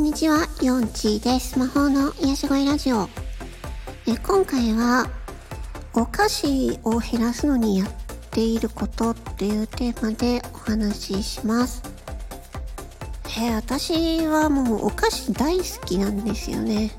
[0.00, 1.58] んにちは、ヨンチーです。
[1.58, 3.06] 魔法の癒し声ラジオ。
[4.06, 5.06] え今回は、
[5.92, 7.88] お菓子を減らすのにやっ
[8.30, 11.82] ていることっていうテーマでお話しします。
[13.38, 16.92] え私はもうお菓子大好きなんですよね。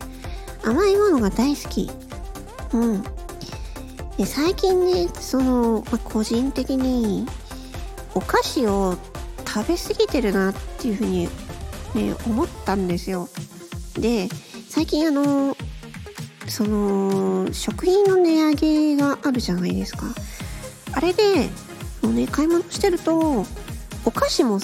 [0.63, 1.89] 甘いものが大好き。
[2.73, 3.03] うん。
[4.15, 7.25] で最近ね、その、ま個人的に、
[8.13, 8.95] お菓子を
[9.47, 11.27] 食べ過ぎてるなっていうふうに
[11.95, 13.29] ね、思ったんですよ。
[13.95, 14.29] で、
[14.69, 15.55] 最近あの、
[16.47, 20.05] その、食品の値上げがあるじゃないですか。
[20.93, 21.49] あれで、
[22.01, 23.45] もうね、買い物してると、
[24.05, 24.59] お菓子も、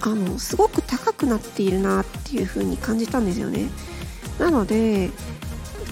[0.00, 3.68] あの、すごく高くなっているなっていう風に感じたんですよね。
[4.38, 5.10] なので、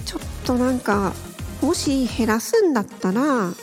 [0.05, 1.13] ちょっとなんか、
[1.61, 3.53] もし減らすんだったら、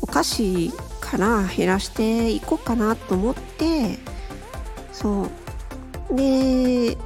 [0.00, 3.98] お菓子から減らしていこうかなと思って、
[4.92, 5.30] そう、
[6.10, 6.96] で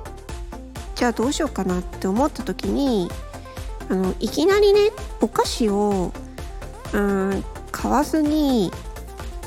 [0.94, 3.08] じゃあどうしようかなって思った時に
[3.88, 6.12] あのいきなりねお菓子を
[6.92, 8.70] うん買わずに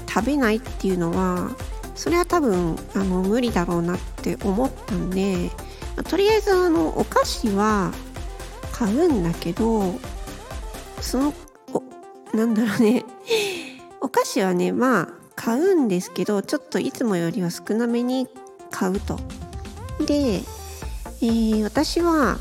[0.07, 1.51] 食べないっていうのは
[1.95, 5.51] それは多分あの無理だろうなって思ったんで、
[5.95, 7.91] まあ、とりあえずあのお菓子は
[8.71, 9.93] 買うんだけど
[11.01, 11.33] その
[11.73, 11.83] お
[12.35, 13.05] なんだろうね。
[14.01, 18.27] お菓子はねまあ買うんですけどちょっといつもよりは少なめに
[18.71, 19.19] 買うと。
[20.05, 20.41] で、
[21.21, 22.37] えー、私は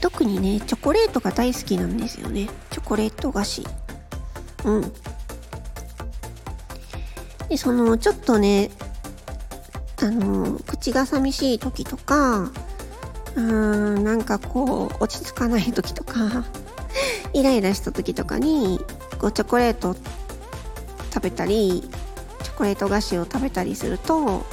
[0.00, 2.48] 特にねチョコレートが大好きなんですよね。
[2.70, 3.66] チョコレート菓子。
[4.64, 4.92] うん。
[7.48, 8.70] でそのちょっとね
[10.02, 13.40] あの口が寂しい時とかうー
[13.98, 16.44] んなんかこう落ち着かない時とか
[17.34, 18.80] イライラした時とかに
[19.18, 19.96] こうチョコレート
[21.12, 21.88] 食べたり
[22.42, 24.46] チョコレート菓子を食べたりすると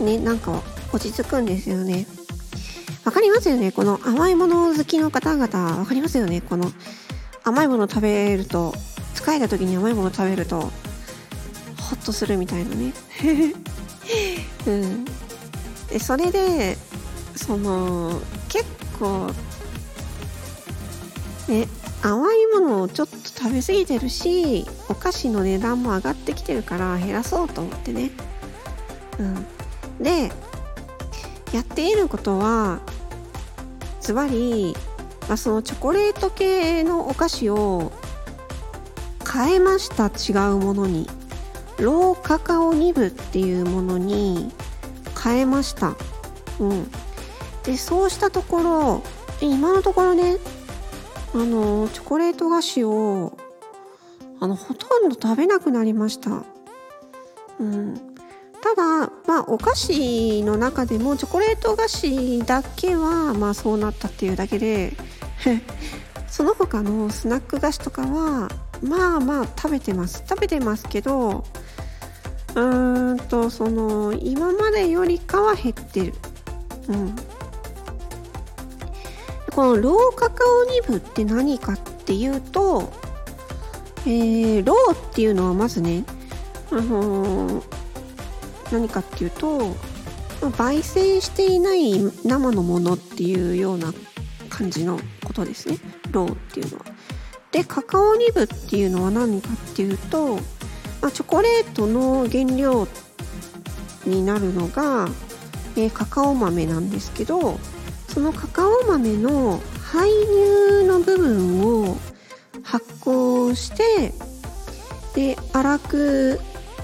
[0.00, 2.06] ね、なんか落ち着くんですよね。
[3.04, 6.70] わかりますよねこの甘いもの好きの方々、わかりますよねこの
[7.42, 8.74] 甘いもの食べると、
[9.14, 10.70] 疲れた時に甘いもの食べると、ホ
[11.94, 12.92] ッとするみたいなね。
[14.66, 15.04] うん。
[15.88, 16.76] で、それで、
[17.34, 18.66] その、結
[18.98, 19.32] 構、
[21.48, 21.66] ね、
[22.02, 28.10] 甘いものをちょっと食べ過ぎてるし、お菓子の値段も上がってきてるから減らそうと思ってね。
[29.18, 29.46] うん。
[30.00, 30.30] で
[31.52, 32.80] やっていることは
[34.00, 34.74] ズバリ、
[35.28, 37.92] まあ、そのチョコレート系のお菓子を
[39.30, 41.08] 変えました違うものに。
[41.78, 44.50] ローカカオニブっていうものに
[45.22, 45.94] 変えました。
[46.58, 46.90] うん。
[47.62, 49.02] でそうしたところ
[49.40, 50.38] 今のところね
[51.34, 53.36] あのチョコレート菓子を
[54.40, 56.44] あのほとんど食べなくなりました。
[57.60, 58.07] うん。
[58.62, 64.92] ただ、まあ、お菓子の中でもチョコレート菓子だけは、まあ、そうなったっていうだけで
[66.26, 68.48] その他のスナック菓子とかは
[68.82, 70.22] まあまあ食べてます。
[70.28, 71.44] 食べてますけど
[72.54, 76.14] うーんとその今までよりかは減ってる。
[76.88, 77.16] うん。
[79.54, 82.92] このローカカオニブって何かっていうと、
[84.06, 86.04] えー、ローっていうのはまずね
[86.70, 87.77] あのー
[88.72, 89.74] 何かっていうと、
[90.40, 93.92] 焙煎していない生のものっていうような
[94.48, 95.78] 感じのことですね
[96.10, 96.84] ローっていうのは。
[97.50, 100.36] でカカオニブっていうのは何かっていうと、
[101.00, 102.86] まあ、チョコレートの原料
[104.04, 105.08] になるのが、
[105.76, 107.58] えー、カカオ豆なんですけど
[108.08, 109.58] そのカカオ豆の
[109.92, 110.08] 胚
[110.82, 111.96] 乳の部分を
[112.62, 114.12] 発酵して
[115.14, 116.40] で粗く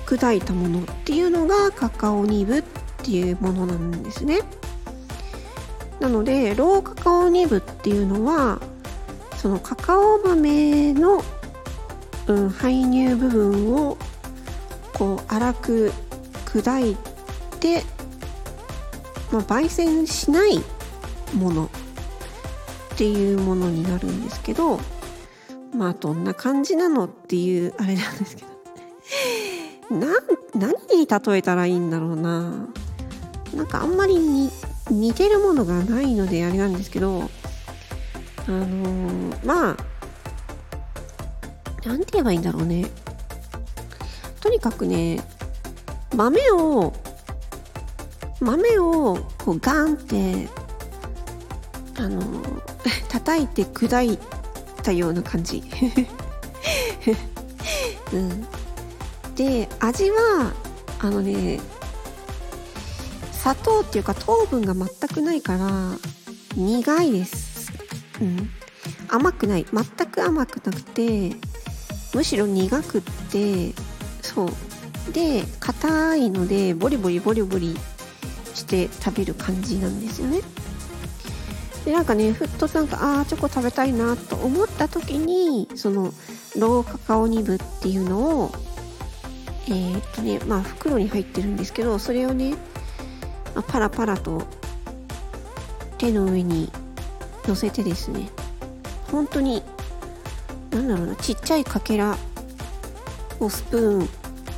[0.07, 2.63] 砕いたものっていうのがカカオニブっ
[3.03, 4.41] ていうものなんですね。
[6.01, 8.61] なのでローカカオニブっていうのは
[9.37, 11.23] そのカカオ豆の、
[12.27, 13.97] うん、胚乳部分を
[14.95, 15.93] こう粗く
[16.47, 16.97] 砕い
[17.61, 17.83] て、
[19.33, 20.61] まあ、焙煎しない
[21.35, 21.69] ものっ
[22.97, 24.79] ていうものになるんですけど
[25.75, 28.55] まあどんな感じなのっていうあれなんですけど。
[29.91, 30.09] な
[30.55, 32.69] 何に例えたらいいんだろうな。
[33.55, 34.51] なんかあんまりに
[34.91, 37.31] 似てるものがないのであれなんですけど
[38.47, 39.77] あのー、まあ
[41.87, 42.87] なんて言えばいいんだろうね。
[44.41, 45.23] とにかくね
[46.15, 46.93] 豆を
[48.41, 50.49] 豆をこうガンって
[51.97, 52.63] あのー、
[53.09, 54.19] 叩いて砕い
[54.83, 55.63] たような感じ。
[58.13, 58.47] うん。
[59.35, 60.53] で味は
[61.01, 61.61] あのね
[63.33, 65.69] 砂糖っていうか糖分が全くないから
[66.57, 67.73] 苦いです。
[68.21, 68.49] うん。
[69.09, 69.67] 甘くない。
[69.73, 71.33] 全く甘くなくて
[72.15, 73.73] むしろ苦くって
[74.23, 75.13] そう。
[75.13, 77.77] で硬いのでボリボリボリボリ
[78.55, 80.41] して食べる感じなんですよね。
[81.85, 86.15] でなんかねふっとなんかあーチョコ食べたいなと思った時にその
[86.57, 88.53] ローカカオニブっていうのを
[89.67, 92.55] えー、っとねまあ袋に入ってるんですけどそれをね、
[93.55, 94.43] まあ、パラパラと
[95.99, 96.71] 手の上に
[97.47, 98.29] 乗せてですね
[99.11, 99.63] 本当に
[100.71, 102.17] なんだろうなちっちゃいかけら
[103.41, 104.09] をスプーン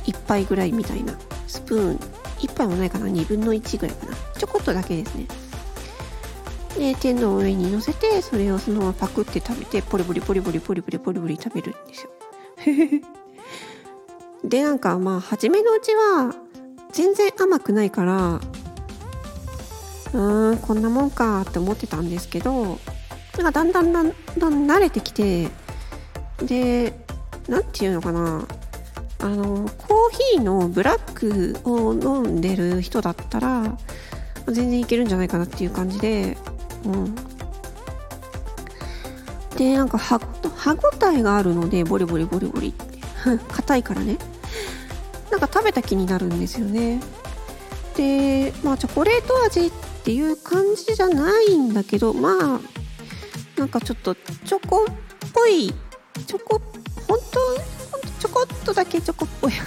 [0.05, 1.17] 1杯ぐらいみたいな
[1.47, 1.95] スプーン
[2.39, 5.25] 1杯もないかな2分の1ぐらいかなちょこっとだけですね。
[6.77, 12.09] で天の上に乗せてそれをそのままパクって食べてポリポリポリポリポリポリポリポリ食べるんですよ。
[14.43, 16.33] でなんかまあ初めのうちは
[16.91, 22.79] 全然甘くないからうーんこんなもんかって思ってたんですけど
[23.37, 25.49] なんかだんだんだんだん慣れてきて
[26.39, 26.93] で
[27.47, 28.47] 何て言うのかな
[29.19, 33.77] あのコーヒーのブラックを飲んでる人だったら
[34.47, 36.37] 全然いけるんじゃないかなっていう感じで
[36.85, 37.15] うん。
[39.57, 42.86] でなんか歯歯ごたえがあるのでボリボリボリボリって。
[43.51, 44.17] 硬いからね。
[45.31, 47.01] なんか食べた気になるんですよね。
[47.95, 49.71] でまあチョコレート味っ
[50.03, 52.59] ていう感じじゃないんだけどまあ
[53.57, 54.85] なんかちょっとチョコっ
[55.33, 55.73] ぽい
[56.27, 56.61] チョコ
[57.07, 57.39] 本当？
[57.91, 59.53] ほんとちょこっとだけチョコっぽい。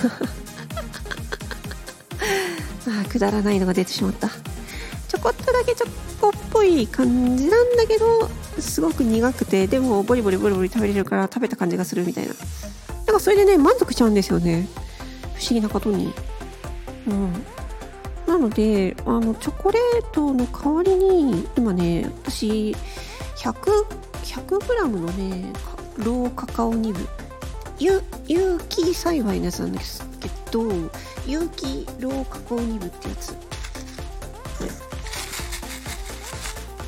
[2.89, 4.29] あくだらないのが出てしまった。
[5.09, 5.89] ちょこっとだけチョ
[6.21, 12.35] コっぽい感じなんだけどすごく苦くてでもボリボリボリボリ食べれるから食べた感じがするみたいな。
[13.11, 14.69] だかそれでね満足しちゃうんですよね。
[15.35, 16.15] 不思議なことに。
[17.09, 17.45] うん。
[18.29, 22.77] なのであのチョコレートの代わりに今ね私
[23.37, 23.85] 100,
[24.23, 25.53] 100g のね
[25.97, 27.01] ローカカオニブ。
[27.81, 30.63] 有有機栽培のやつなんですけど
[31.27, 33.35] 有機ローカカオニブってやつ。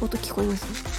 [0.00, 0.91] 音聞こえます？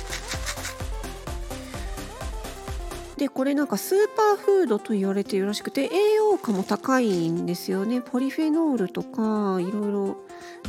[3.23, 8.01] でこれなんかスーパーフードと言われているらしくて栄養価も高いんですよね。
[8.01, 10.17] ポリフェノールとかいろいろ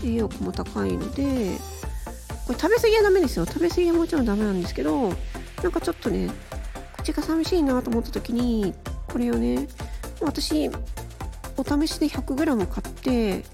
[0.04, 1.58] 栄養価も高いので
[2.46, 3.46] これ食べ過ぎはダメですよ。
[3.46, 5.12] 食べ過ぎはもちろんダメなんですけど
[5.64, 6.30] なんかちょっとね
[6.98, 8.72] 口が寂しいなと思った時に
[9.08, 9.66] これをね
[10.20, 10.70] 私
[11.56, 13.44] お試しで 100g 買って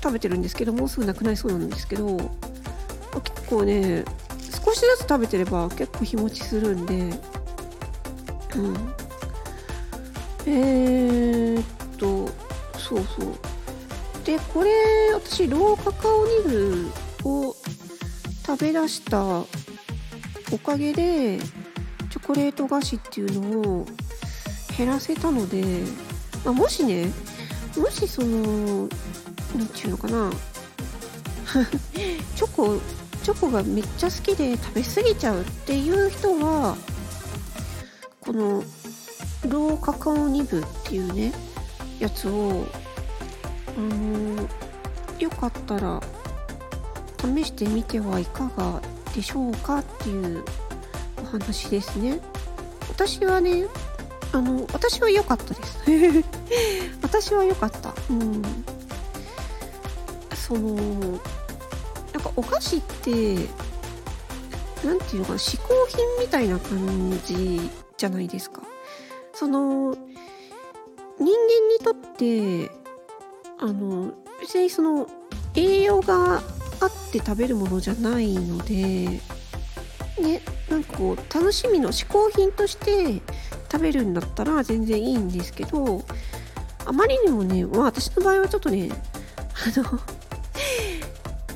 [0.00, 2.16] 食べてるんですけどもうすぐなくなりそうなんですけど
[3.24, 4.04] 結構ね
[4.64, 7.18] 少しずつ食べてれば結構日持ちするんで
[8.56, 8.94] うん。
[10.46, 11.64] えー、っ
[11.96, 12.28] と
[12.78, 13.34] そうそう。
[14.24, 14.70] でこれ
[15.14, 16.90] 私ローカカオニブ
[17.24, 17.56] を
[18.46, 19.46] 食べ出したお
[20.62, 21.38] かげで
[22.10, 23.86] チョコレート菓子っていうのを
[24.76, 25.62] 減らせたので、
[26.44, 27.10] まあ、もしね
[27.76, 28.88] もしその
[29.56, 30.30] 何て言うのかな。
[32.36, 32.80] チョコ
[33.22, 36.76] チョコがめっちゃ好きで食べ過ぎちゃうっていう人は
[38.30, 38.62] この
[39.48, 41.32] ローカカオニブっていうね
[41.98, 42.64] やつを
[43.76, 44.48] あの
[45.18, 46.00] よかったら
[47.18, 48.80] 試してみてはいかが
[49.16, 50.44] でしょうかっていう
[51.20, 52.20] お話ですね。
[52.90, 53.64] 私はね
[54.30, 56.24] あの私は良かったです。
[57.02, 57.92] 私は良かった。
[58.10, 58.42] うん。
[60.36, 63.34] そのなんかお菓子って
[64.84, 68.62] 何て言うのかな嗜好品みたいな感じじゃないですか。
[69.34, 69.98] その人
[71.18, 72.70] 間にとって
[73.58, 75.06] あの別にその
[75.54, 76.42] 栄養が
[76.80, 78.74] あって食べるものじゃないので
[80.18, 83.20] ねなんかこう楽しみの嗜好品として
[83.70, 86.04] 食べるんだったら全然いいんですけど
[86.86, 90.00] あまりにもねまあ私の場合はちょっとねあの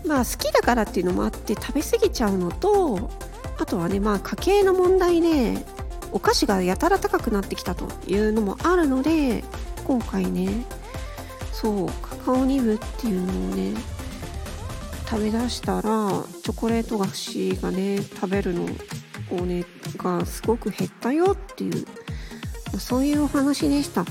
[0.07, 3.11] まあ好きだからっていうのもあって食べ過ぎちゃうのと
[3.59, 5.65] あとはねまあ家計の問題で
[6.13, 9.45] お菓子がやたら高くなってきたというのもあるので
[9.85, 10.65] 今回ね
[11.53, 13.75] そうカカオニブっていうのをね
[15.09, 18.65] 食べ出したらチョコレート菓子がね食べるの
[19.31, 19.65] をね
[19.97, 21.87] がすごく減ったよっていう
[22.79, 24.05] そういうお話でした。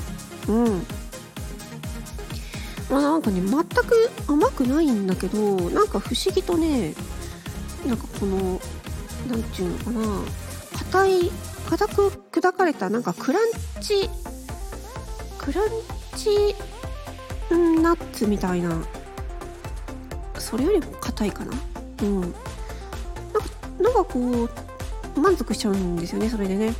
[0.47, 1.02] うん。
[2.89, 5.39] まあなんかね全く甘くないんだけど
[5.71, 6.93] なんか不思議とね
[7.85, 8.59] なんかこの
[9.29, 10.21] 何て言うのかな
[10.77, 11.31] 硬い
[11.69, 13.49] 硬く砕かれたなんかクラン
[13.81, 14.09] チ
[15.37, 15.69] クラン
[16.15, 16.55] チ
[17.81, 18.75] ナッツみたいな
[20.37, 21.53] それよりも硬いかな？
[22.01, 22.21] うん。
[22.21, 22.37] なんか
[23.79, 24.49] なんかこ
[25.15, 26.73] う満足しちゃうんですよねそれでね。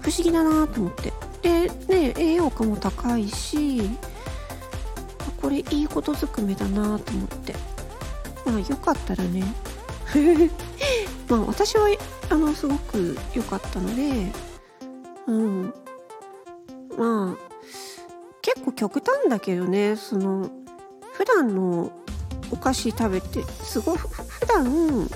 [0.00, 1.12] 不思議だなと思って。
[1.42, 3.90] でね栄養価も高いし
[5.46, 7.54] これいいことずくめだなと思って。
[8.44, 9.44] まあよかったらね。
[11.30, 11.86] まあ私は
[12.30, 14.32] あのすごく良かったので
[15.28, 15.74] うん。
[16.98, 17.36] まあ
[18.42, 20.50] 結構極端だけどねその
[21.12, 21.92] 普段の
[22.50, 25.08] お菓子食べてすごい普段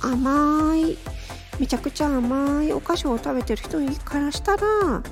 [0.00, 0.96] 甘い
[1.60, 5.02] めちゃくちゃ甘いお菓子を食べてる人からしたらこ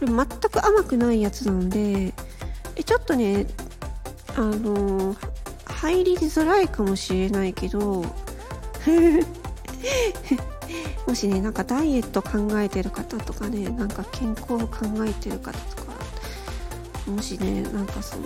[0.00, 2.14] れ全く甘くないやつなんで
[2.74, 3.46] えちょっとね
[4.36, 5.16] あの
[5.64, 8.04] 入りづらいかもしれないけど
[11.06, 15.92] もしねなんかダイエット考えてる方とかねなんか健康を考えてる方とか
[17.06, 18.24] もしねなんかその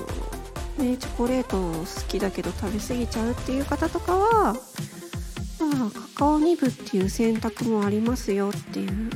[0.79, 4.57] ねチョコレート好きだけど食べ過ぎちゃうっていう方とかはま
[5.87, 9.11] あカカオニブっていう選択もありますよっていう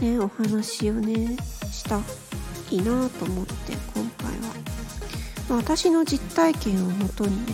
[0.00, 1.36] ねお話をね
[1.72, 2.00] した
[2.70, 3.95] いなと思って
[5.48, 7.52] 私の実体験をもとにね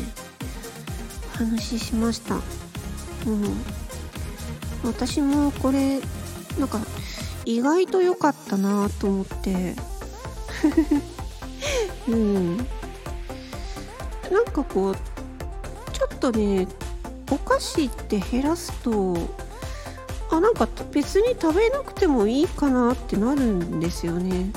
[1.35, 2.37] お話ししました。
[2.37, 2.43] うん
[4.85, 6.01] 私もこれ
[6.59, 6.81] なんか
[7.45, 9.75] 意外と良かったなと思って。
[12.09, 12.57] うん。
[12.57, 14.97] なんかこう
[15.93, 16.67] ちょっとね
[17.31, 19.17] お菓子って減らすと
[20.31, 24.51] あなんか別に食べなくてもいいかなってなるんですよね。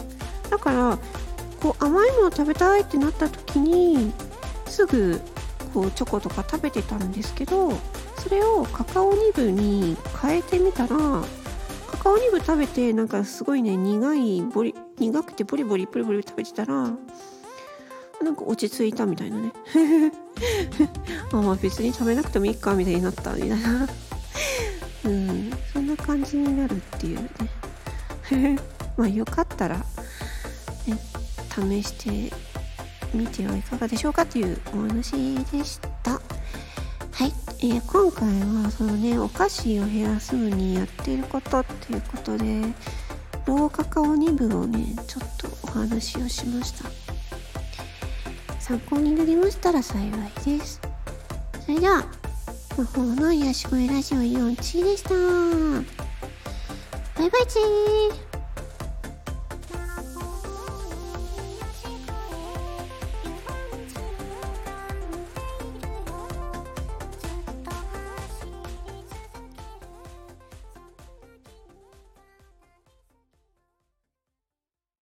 [0.50, 0.98] だから
[1.66, 4.14] こう甘いもの食べたいってなった時に
[4.68, 5.20] すぐ
[5.74, 7.72] こうチョコとか食べてたんですけど
[8.20, 10.96] それをカカオニブに変えてみたら
[11.88, 16.92] カカオニブ食べてなんかすごいね苦いボリ苦くてボリボリプリボリ食べてたらな
[18.32, 19.52] んか落ち着いたみたいなね。
[21.34, 23.58] あまあ別に食べなくてもいいかみたいになったみたいな。
[25.06, 25.52] うん。
[25.74, 27.20] そんな感じになるっていう
[28.32, 28.60] ね。
[28.96, 30.98] まあよかったら、ね、
[31.56, 31.92] 試し
[32.30, 32.36] て
[33.14, 36.12] みてはいかがでしょうかというお話でした。
[36.12, 36.20] は
[37.26, 38.28] い、えー、今回
[38.64, 42.62] はそのねお菓子を減らすのにやっていることっていうことで
[43.46, 46.90] ローカカオ2部をねちょっとお話をしました。
[48.60, 50.12] 参考になりましたら幸い
[50.44, 50.82] です。
[51.66, 52.04] それでは
[52.78, 55.12] 魔法の癒し声ラジオ4チでした。
[57.18, 58.25] バイバイチー。